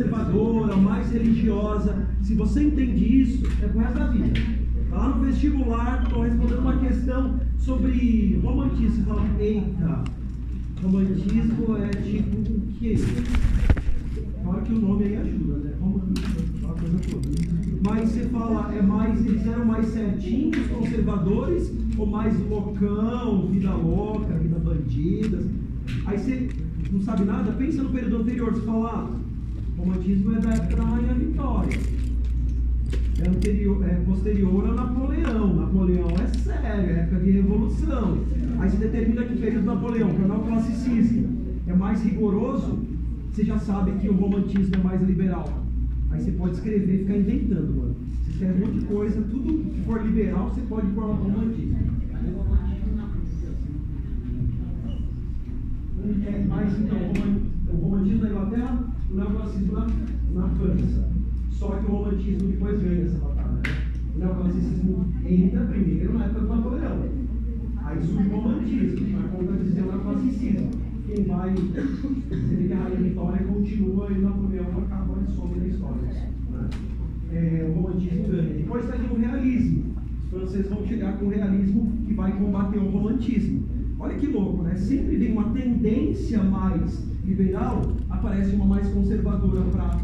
[0.02, 2.06] conservadora, mais religiosa.
[2.22, 4.40] Se você entende isso, é pro resto da vida.
[4.90, 9.04] Tá Lá no vestibular, estou respondendo uma questão sobre romantismo.
[9.06, 10.04] Fala, eita,
[10.82, 12.96] romantismo é tipo o quê?
[14.42, 15.72] Claro que o nome aí ajuda, né?
[15.80, 17.28] Romantismo, aquela coisa toda.
[17.88, 24.34] Mas você fala, é mais, eles eram mais certinhos, conservadores, ou mais loucão, vida louca,
[24.38, 25.42] vida bandida?
[26.06, 26.48] Aí você
[26.92, 29.21] não sabe nada, pensa no período anterior, você fala,
[29.82, 31.78] romantismo é da época da Rainha Vitória.
[33.20, 35.54] É, anterior, é posterior a Napoleão.
[35.56, 38.18] Napoleão é sério, é época de revolução.
[38.58, 41.28] Aí você determina que período Napoleão, que é o neoclassicismo,
[41.66, 42.78] é mais rigoroso,
[43.30, 45.62] você já sabe que o romantismo é mais liberal.
[46.10, 47.96] Aí você pode escrever e ficar inventando, mano.
[48.22, 51.76] Você escreve um monte de coisa, tudo que for liberal, você pode pôr no romantismo.
[56.26, 57.40] É mais então, o roman-
[57.72, 59.86] o romantismo na Inglaterra, o neoclassicismo na,
[60.34, 61.10] na França.
[61.50, 63.50] Só que o romantismo depois ganha essa batalha.
[63.50, 63.62] Né?
[64.14, 67.04] O neoclassicismo entra primeiro na época do Napoleão.
[67.84, 70.70] Aí surge o romantismo, na contradizer o neoclassicismo.
[71.06, 71.54] Quem vai.
[71.54, 76.02] Você vê que a Rainha Vitória continua e o Napoleão acaba e some da história.
[76.50, 76.70] Né?
[77.32, 78.54] É, o romantismo ganha.
[78.54, 79.92] Depois ter o realismo.
[80.24, 83.62] Os franceses vão chegar com o realismo que vai combater o romantismo.
[83.98, 84.74] Olha que louco, né?
[84.74, 89.98] Sempre vem uma tendência mais liberal, aparece uma mais conservadora para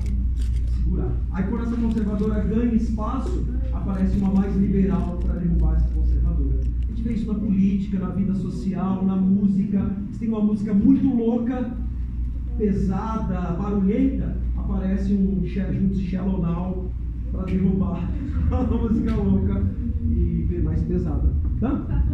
[0.76, 1.12] segurar.
[1.32, 6.60] Aí quando essa conservadora ganha espaço, aparece uma mais liberal para derrubar essa conservadora.
[6.82, 9.90] A gente vê isso na política, na vida social, na música.
[10.12, 11.70] Se tem uma música muito louca,
[12.56, 16.90] pesada, barulhenta, aparece um che- junto Shallow Now
[17.30, 18.08] para derrubar
[18.50, 19.62] a música louca
[20.02, 21.32] e mais pesada.
[21.60, 22.04] Tá?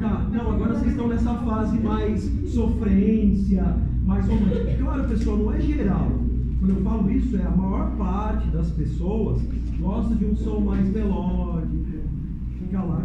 [0.00, 2.22] Tá, não, agora vocês estão nessa fase mais
[2.52, 4.76] sofrência, mais romântica.
[4.78, 6.12] Claro, pessoal, não é geral.
[6.58, 9.40] Quando eu falo isso, é a maior parte das pessoas
[9.78, 11.86] gosta de um som mais melódico.
[12.58, 13.02] Fica lá,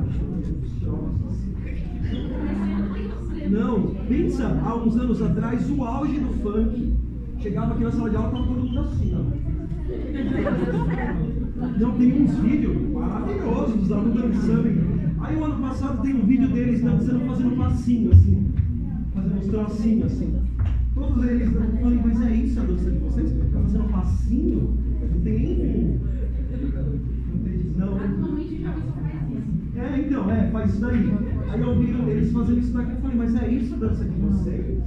[3.49, 6.93] Não, pensa, há uns anos atrás, o auge do funk.
[7.39, 9.21] Chegava aqui na sala de aula, estava todo mundo assim, ó.
[11.79, 15.00] Não, tem uns vídeos maravilhosos dos alunos dançando.
[15.31, 18.51] Aí o ano passado tem um vídeo deles dançando, fazendo passinho assim.
[19.13, 20.35] Fazendo uns trocinhos assim.
[20.93, 23.31] Todos eles, eu falei, mas é isso a dança de vocês?
[23.31, 24.77] Ficar fazendo passinho?
[25.09, 26.01] Não tem nem.
[27.31, 27.73] Não tem.
[27.77, 27.97] Não.
[29.81, 31.13] É, então, é, faz isso daí.
[31.49, 34.19] Aí eu vi eles fazendo isso daqui, eu falei, mas é isso a dança de
[34.19, 34.83] vocês?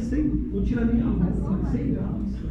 [0.00, 2.48] Sem, não tira nem a roupa, sem graça.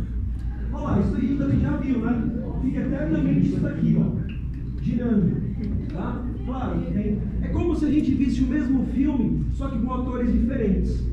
[0.72, 2.60] Olha lá, isso aí também já viu, né?
[2.62, 4.82] Fica eternamente isso daqui, ó.
[4.82, 5.48] Girando.
[5.92, 6.27] Tá?
[6.48, 7.18] Claro, tem.
[7.42, 11.06] É como se a gente visse o mesmo filme, só que com atores diferentes.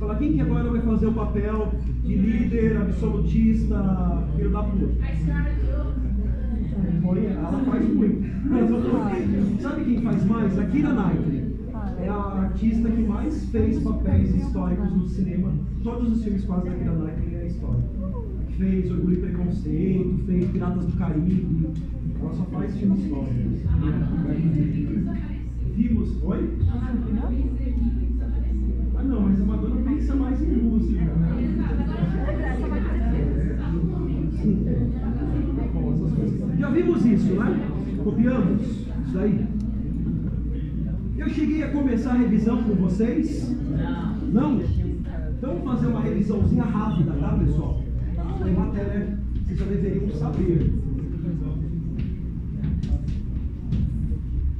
[0.00, 1.72] Fala, quem que agora vai fazer o papel
[2.04, 4.86] de líder, absolutista, filho da puta?
[7.02, 8.30] Põe, ela faz muito.
[8.50, 10.58] Mas eu tô- Sabe quem faz mais?
[10.58, 11.50] A Kira Knightley.
[12.02, 15.52] É a artista que mais fez papéis históricos no cinema.
[15.84, 17.84] Todos os filmes quase da Kira Knightley é história.
[18.60, 21.70] Fez Orgulho e Preconceito, fez Piratas do Caribe.
[22.20, 23.62] Ela só faz filmes históricos.
[25.74, 26.22] Vimos.
[26.22, 26.58] Oi?
[28.94, 31.10] Ah não, mas a Madonna pensa mais em música.
[36.58, 37.66] Já vimos isso, né?
[38.04, 39.46] Copiamos isso daí.
[41.16, 43.56] Eu cheguei a começar a revisão com vocês?
[44.30, 44.60] Não?
[44.60, 47.79] Então vamos fazer uma revisãozinha rápida, tá, pessoal?
[48.42, 50.72] Tem matéria que vocês já deveriam saber.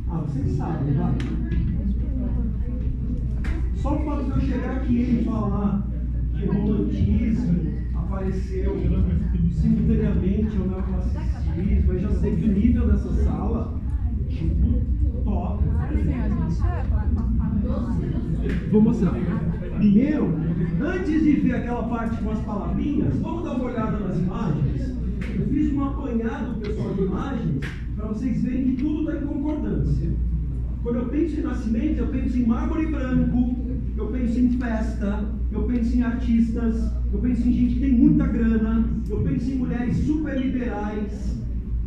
[0.08, 1.14] Ah, vocês sabem, vai.
[3.74, 5.86] Só o fato de eu chegar aqui e falar
[6.36, 8.76] que o romantismo apareceu
[9.50, 13.80] simultaneamente ao neoclassicismo, eu já sei que o nível dessa sala
[14.20, 14.80] é tipo
[15.24, 15.64] top.
[18.70, 19.14] Vou mostrar.
[19.78, 20.49] Primeiro,
[20.80, 24.94] antes de ver aquela parte com as palavrinhas, vamos dar uma olhada nas imagens.
[25.38, 27.60] Eu fiz um apanhado, pessoal, de imagens,
[27.96, 30.10] para vocês verem que tudo está em concordância.
[30.82, 33.56] Quando eu penso em nascimento, eu penso em mármore branco,
[33.96, 38.26] eu penso em festa, eu penso em artistas, eu penso em gente que tem muita
[38.26, 41.38] grana, eu penso em mulheres super liberais,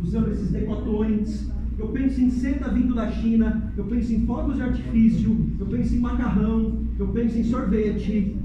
[0.02, 4.62] usando esses decotões, eu penso em seda vindo da China, eu penso em fogos de
[4.62, 8.36] artifício, eu penso em macarrão, eu penso em sorvete.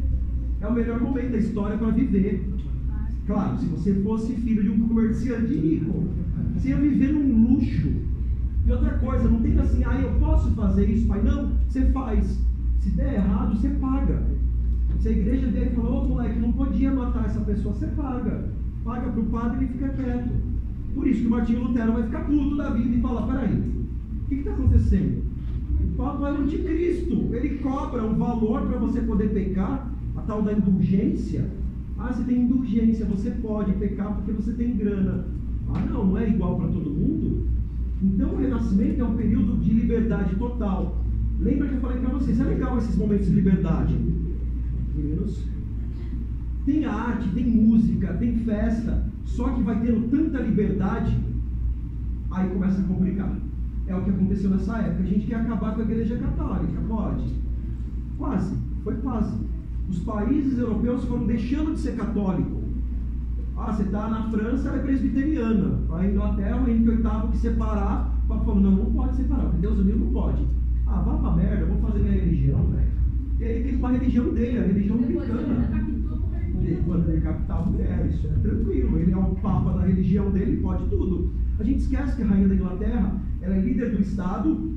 [0.61, 2.47] É o melhor momento da história para viver.
[3.25, 6.05] Claro, se você fosse filho de um comerciante rico,
[6.53, 7.91] você ia viver num luxo.
[8.65, 11.21] E outra coisa, não tem assim, ah, eu posso fazer isso, pai.
[11.23, 12.39] Não, você faz.
[12.79, 14.23] Se der errado, você paga.
[14.99, 18.49] Se a igreja vier e falar, ô moleque, não podia matar essa pessoa, você paga.
[18.83, 20.29] Paga para o padre e fica quieto.
[20.93, 24.27] Por isso que o Martinho Lutero vai ficar puto da vida e falar, peraí, o
[24.27, 25.23] que está acontecendo?
[25.81, 27.29] O Papa é o anticristo.
[27.33, 29.88] Ele cobra um valor para você poder pecar,
[30.19, 31.49] a tal da indulgência.
[31.97, 35.25] Ah, você tem indulgência, você pode pecar porque você tem grana.
[35.73, 37.47] Ah, não, não é igual para todo mundo?
[38.01, 41.03] Então o renascimento é um período de liberdade total.
[41.39, 43.95] Lembra que eu falei para vocês, é legal esses momentos de liberdade.
[46.65, 51.17] Tem arte, tem música, tem festa, só que vai tendo tanta liberdade,
[52.29, 53.35] aí começa a complicar.
[53.87, 55.03] É o que aconteceu nessa época.
[55.03, 57.33] A gente quer acabar com a igreja católica, pode?
[58.17, 59.48] Quase, foi quase.
[59.89, 62.63] Os países europeus foram deixando de ser católico.
[63.57, 65.79] Ah, você está na França, ela é presbiteriana.
[65.91, 69.97] A Inglaterra, o Henrique VIII que separar, falou, não, não pode separar, porque Deus uniu
[69.97, 70.45] não pode.
[70.87, 72.89] Ah, vá pra merda, vou fazer minha religião, velho.
[73.39, 75.69] E aí tem uma religião dele, a religião americana.
[76.85, 78.97] Quando ele captar a mulher, isso é tranquilo.
[78.97, 81.31] Ele é o papa da religião dele, pode tudo.
[81.59, 84.71] A gente esquece que a rainha da Inglaterra, ela é líder do Estado,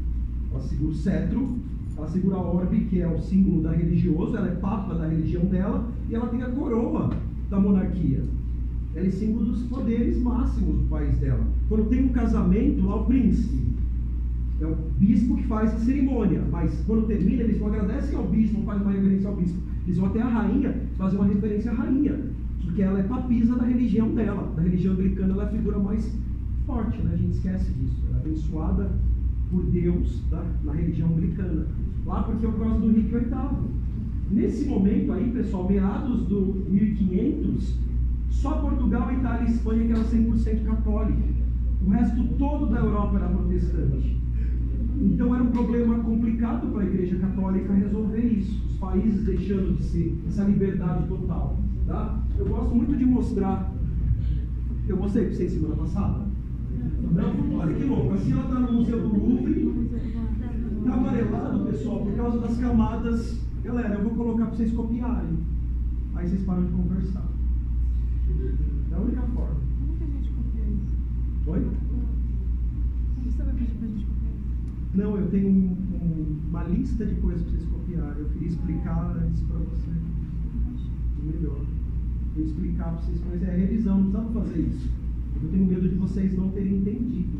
[0.50, 1.58] ela segura o cetro,
[2.02, 5.44] ela segura a orbe, que é o símbolo da religioso, ela é papa da religião
[5.44, 7.10] dela, e ela tem a coroa
[7.48, 8.24] da monarquia.
[8.94, 11.46] Ela é símbolo dos poderes máximos do país dela.
[11.68, 13.62] Quando tem um casamento, lá o príncipe,
[14.60, 18.62] é o bispo que faz a cerimônia, mas quando termina, eles não agradecem ao bispo,
[18.62, 19.58] fazem uma reverência ao bispo.
[19.86, 22.18] Eles vão até a rainha fazer uma referência à rainha,
[22.64, 24.52] porque ela é papisa da religião dela.
[24.56, 26.12] Da religião anglicana, ela é a figura mais
[26.66, 27.12] forte, né?
[27.14, 28.02] a gente esquece disso.
[28.08, 28.90] Ela é abençoada
[29.50, 30.44] por Deus tá?
[30.64, 31.66] na religião anglicana.
[32.06, 33.82] Lá porque é por causa do Henrique VIII.
[34.30, 37.76] Nesse momento aí, pessoal, meados do 1500,
[38.30, 41.24] só Portugal, Itália e Espanha que eram 100% católicos.
[41.86, 44.16] O resto todo da Europa era protestante.
[45.00, 49.84] Então era um problema complicado para a Igreja Católica resolver isso, os países deixando de
[49.84, 51.58] ser essa liberdade total.
[51.86, 52.22] Tá?
[52.38, 53.72] Eu gosto muito de mostrar.
[54.88, 56.26] Eu mostrei para vocês semana passada?
[57.12, 57.58] Não?
[57.58, 58.14] Olha que louco.
[58.14, 59.81] Assim ela está no Museu do Louvre.
[60.84, 63.38] Está amarelado, pessoal, por causa das camadas.
[63.62, 65.38] Galera, eu vou colocar para vocês copiarem.
[66.14, 67.24] Aí vocês param de conversar.
[68.90, 69.56] É a única forma.
[69.80, 70.92] Como que a gente confia isso?
[71.46, 71.60] Oi?
[73.14, 74.96] Como você vai pedir pra gente copiar isso?
[74.96, 78.18] Não, eu tenho um- um- uma lista de coisas para vocês copiarem.
[78.18, 79.90] Eu queria explicar antes para você.
[81.24, 81.60] Melhor.
[82.36, 84.90] Eu explicar para vocês, mas é revisão, não precisamos fazer isso.
[85.42, 87.38] Eu tenho medo de vocês não terem entendido.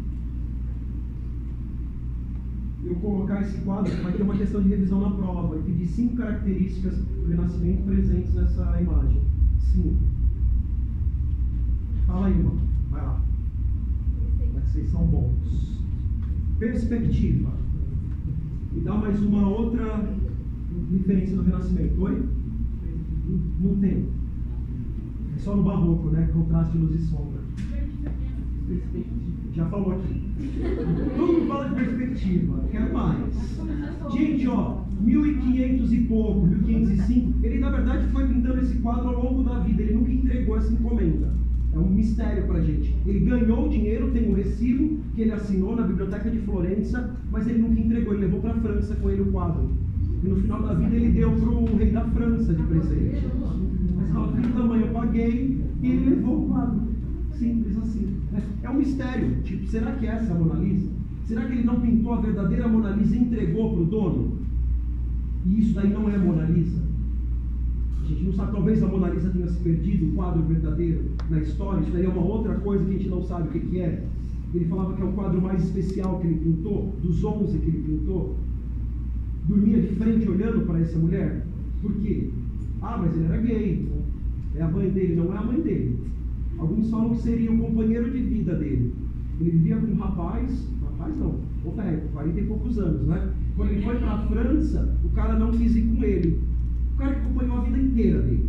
[2.84, 5.54] Eu colocar esse quadro, vai ter uma questão de revisão na prova.
[5.54, 9.20] Eu pedi cinco características do renascimento presentes nessa imagem.
[9.58, 9.96] Cinco.
[12.06, 12.58] Fala aí, irmão.
[12.90, 13.20] Vai lá.
[14.64, 15.80] Vocês são bons?
[16.58, 17.52] Perspectiva.
[18.72, 20.08] Me dá mais uma outra
[20.90, 22.02] referência do Renascimento.
[22.02, 22.28] Oi?
[23.60, 24.08] Não tem.
[25.34, 26.28] É só no barroco, né?
[26.32, 27.40] Contraste luz e sombra.
[29.54, 30.22] Já falou aqui.
[31.16, 32.64] Todo mundo fala de perspectiva.
[32.70, 33.58] Quero mais.
[34.12, 39.42] Gente, ó, 1500 e pouco, 1505, ele na verdade foi pintando esse quadro ao longo
[39.42, 39.82] da vida.
[39.82, 41.34] Ele nunca entregou essa encomenda.
[41.74, 42.94] É um mistério pra gente.
[43.06, 47.60] Ele ganhou dinheiro, tem um recibo que ele assinou na biblioteca de Florença, mas ele
[47.60, 48.14] nunca entregou.
[48.14, 49.70] Ele levou para França com ele o quadro.
[50.22, 53.26] E no final da vida ele deu para o rei da França de presente.
[53.96, 56.91] Mas fala, da mãe, eu paguei e ele levou o quadro.
[57.38, 58.16] Simples assim.
[58.62, 59.42] É um mistério.
[59.42, 60.90] Tipo, será que essa é a Mona Lisa?
[61.26, 64.38] Será que ele não pintou a verdadeira Mona Lisa e entregou para o dono?
[65.46, 66.82] E isso daí não é Mona Lisa?
[68.02, 71.40] A gente não sabe, talvez a Mona Lisa tenha se perdido, o quadro verdadeiro na
[71.40, 71.80] história.
[71.80, 74.04] Isso daí é uma outra coisa que a gente não sabe o que, que é.
[74.54, 77.84] Ele falava que é o quadro mais especial que ele pintou, dos 11 que ele
[77.86, 78.36] pintou.
[79.48, 81.46] Dormia de frente olhando para essa mulher.
[81.80, 82.30] Por quê?
[82.82, 83.88] Ah, mas ele era gay.
[84.54, 85.98] É a mãe dele, não é a mãe dele.
[86.62, 88.94] Alguns falam que seria o companheiro de vida dele.
[89.40, 93.32] Ele vivia com um rapaz, rapaz não, o velho, 40 e poucos anos, né?
[93.56, 96.40] Quando ele foi para a França, o cara não quis ir com ele.
[96.94, 98.48] O cara que acompanhou a vida inteira dele.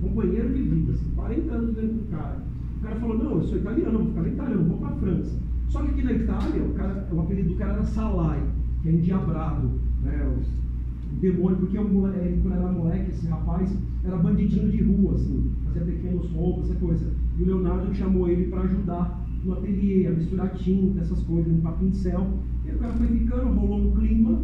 [0.00, 2.42] Companheiro de vida, assim, 40 anos vivendo com o cara.
[2.76, 4.96] O cara falou, não, eu sou italiano, vou ficar na Itália, não vou para a
[4.96, 5.38] França.
[5.68, 8.42] Só que aqui na Itália, o, cara, o apelido do cara era Salai,
[8.82, 9.70] que é endiabrado,
[10.02, 10.36] né?
[10.36, 15.82] O, demônio, porque ele, quando era moleque, esse rapaz era bandidinho de rua, assim, fazia
[15.82, 17.12] pequenos roubos, essa coisa.
[17.38, 21.72] E o Leonardo chamou ele para ajudar no ateliê, a misturar tinta, essas coisas, limpar
[21.72, 22.26] pincel.
[22.64, 24.42] E o cara foi ficando, rolou um clima.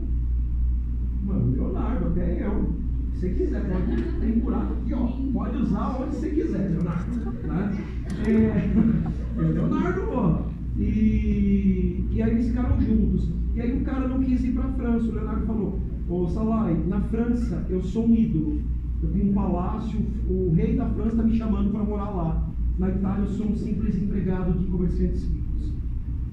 [1.24, 2.74] Mano, Leonardo, até eu.
[3.14, 4.02] Se você quiser, pode.
[4.20, 5.06] Tem buraco aqui, ó.
[5.32, 7.32] Pode usar onde você quiser, Leonardo.
[7.46, 7.84] Né?
[8.26, 10.42] É Leonardo, ó.
[10.78, 13.30] E, e aí eles ficaram juntos.
[13.54, 15.08] E aí o cara não quis ir para a França.
[15.08, 18.60] O Leonardo falou: Ô Salai, na França eu sou um ídolo.
[19.06, 22.48] Eu tenho um palácio, o rei da França está me chamando para morar lá.
[22.78, 25.72] Na Itália eu sou um simples empregado de comerciantes ricos.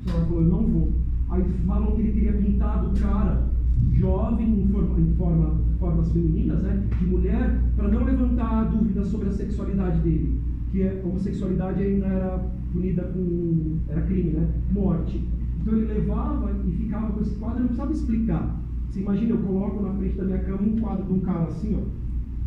[0.06, 0.92] O falou: Eu não vou.
[1.30, 3.50] Aí falam que ele teria pintado o cara
[3.94, 9.30] jovem em, forma, em forma, formas femininas, né, de mulher, para não levantar dúvidas sobre
[9.30, 10.40] a sexualidade dele,
[10.72, 15.24] que a homossexualidade ainda era punida com era crime, né, morte.
[15.62, 18.62] Então ele levava e ficava com esse quadro, não precisava explicar.
[18.90, 21.78] Você imagina, eu coloco na frente da minha cama um quadro de um cara assim,
[21.80, 22.03] ó.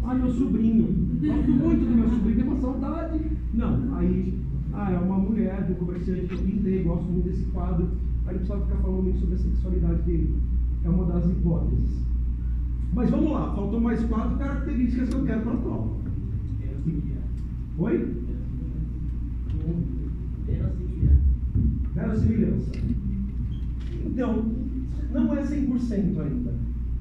[0.08, 0.84] Ah, meu sobrinho.
[1.20, 3.20] Gosto muito do meu sobrinho, tem uma saudade.
[3.52, 4.38] Não, aí,
[4.72, 7.88] ah, é uma mulher do comerciante que eu pintei, gosto muito desse quadro.
[8.24, 10.36] Aí não precisava ficar falando muito sobre a sexualidade dele.
[10.84, 12.06] É uma das hipóteses.
[12.94, 15.96] Mas vamos lá, faltam mais quatro características que eu quero para a prova.
[17.78, 18.16] Oi?
[21.94, 22.72] Verossimilhança.
[24.06, 24.44] Então,
[25.12, 26.55] não é 100% ainda.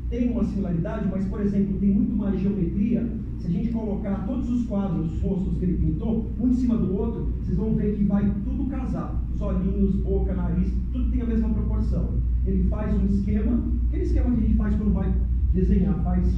[0.09, 3.11] Tem uma similaridade, mas, por exemplo, tem muito mais geometria.
[3.39, 6.77] Se a gente colocar todos os quadros, os rostos que ele pintou, um em cima
[6.77, 9.23] do outro, vocês vão ver que vai tudo casar.
[9.33, 12.13] Os olhinhos, boca, nariz, tudo tem a mesma proporção.
[12.45, 15.13] Ele faz um esquema, aquele esquema que a gente faz quando vai
[15.53, 16.35] desenhar, faz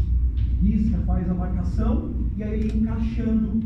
[0.62, 3.62] risca, faz a marcação, e aí encaixando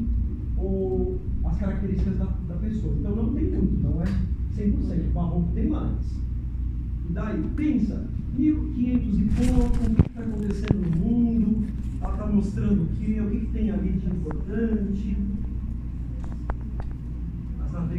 [0.57, 2.93] o, as características da, da pessoa.
[2.99, 4.05] Então não tem muito, não é
[4.55, 5.09] 100%.
[5.09, 6.21] O barroco tem mais
[7.11, 7.43] daí?
[7.55, 8.07] Pensa,
[8.37, 11.67] 1500 e pouco, o que está acontecendo no mundo,
[12.01, 15.17] ela está mostrando o que, o que, tem ali de importante.
[17.63, 17.91] As navegações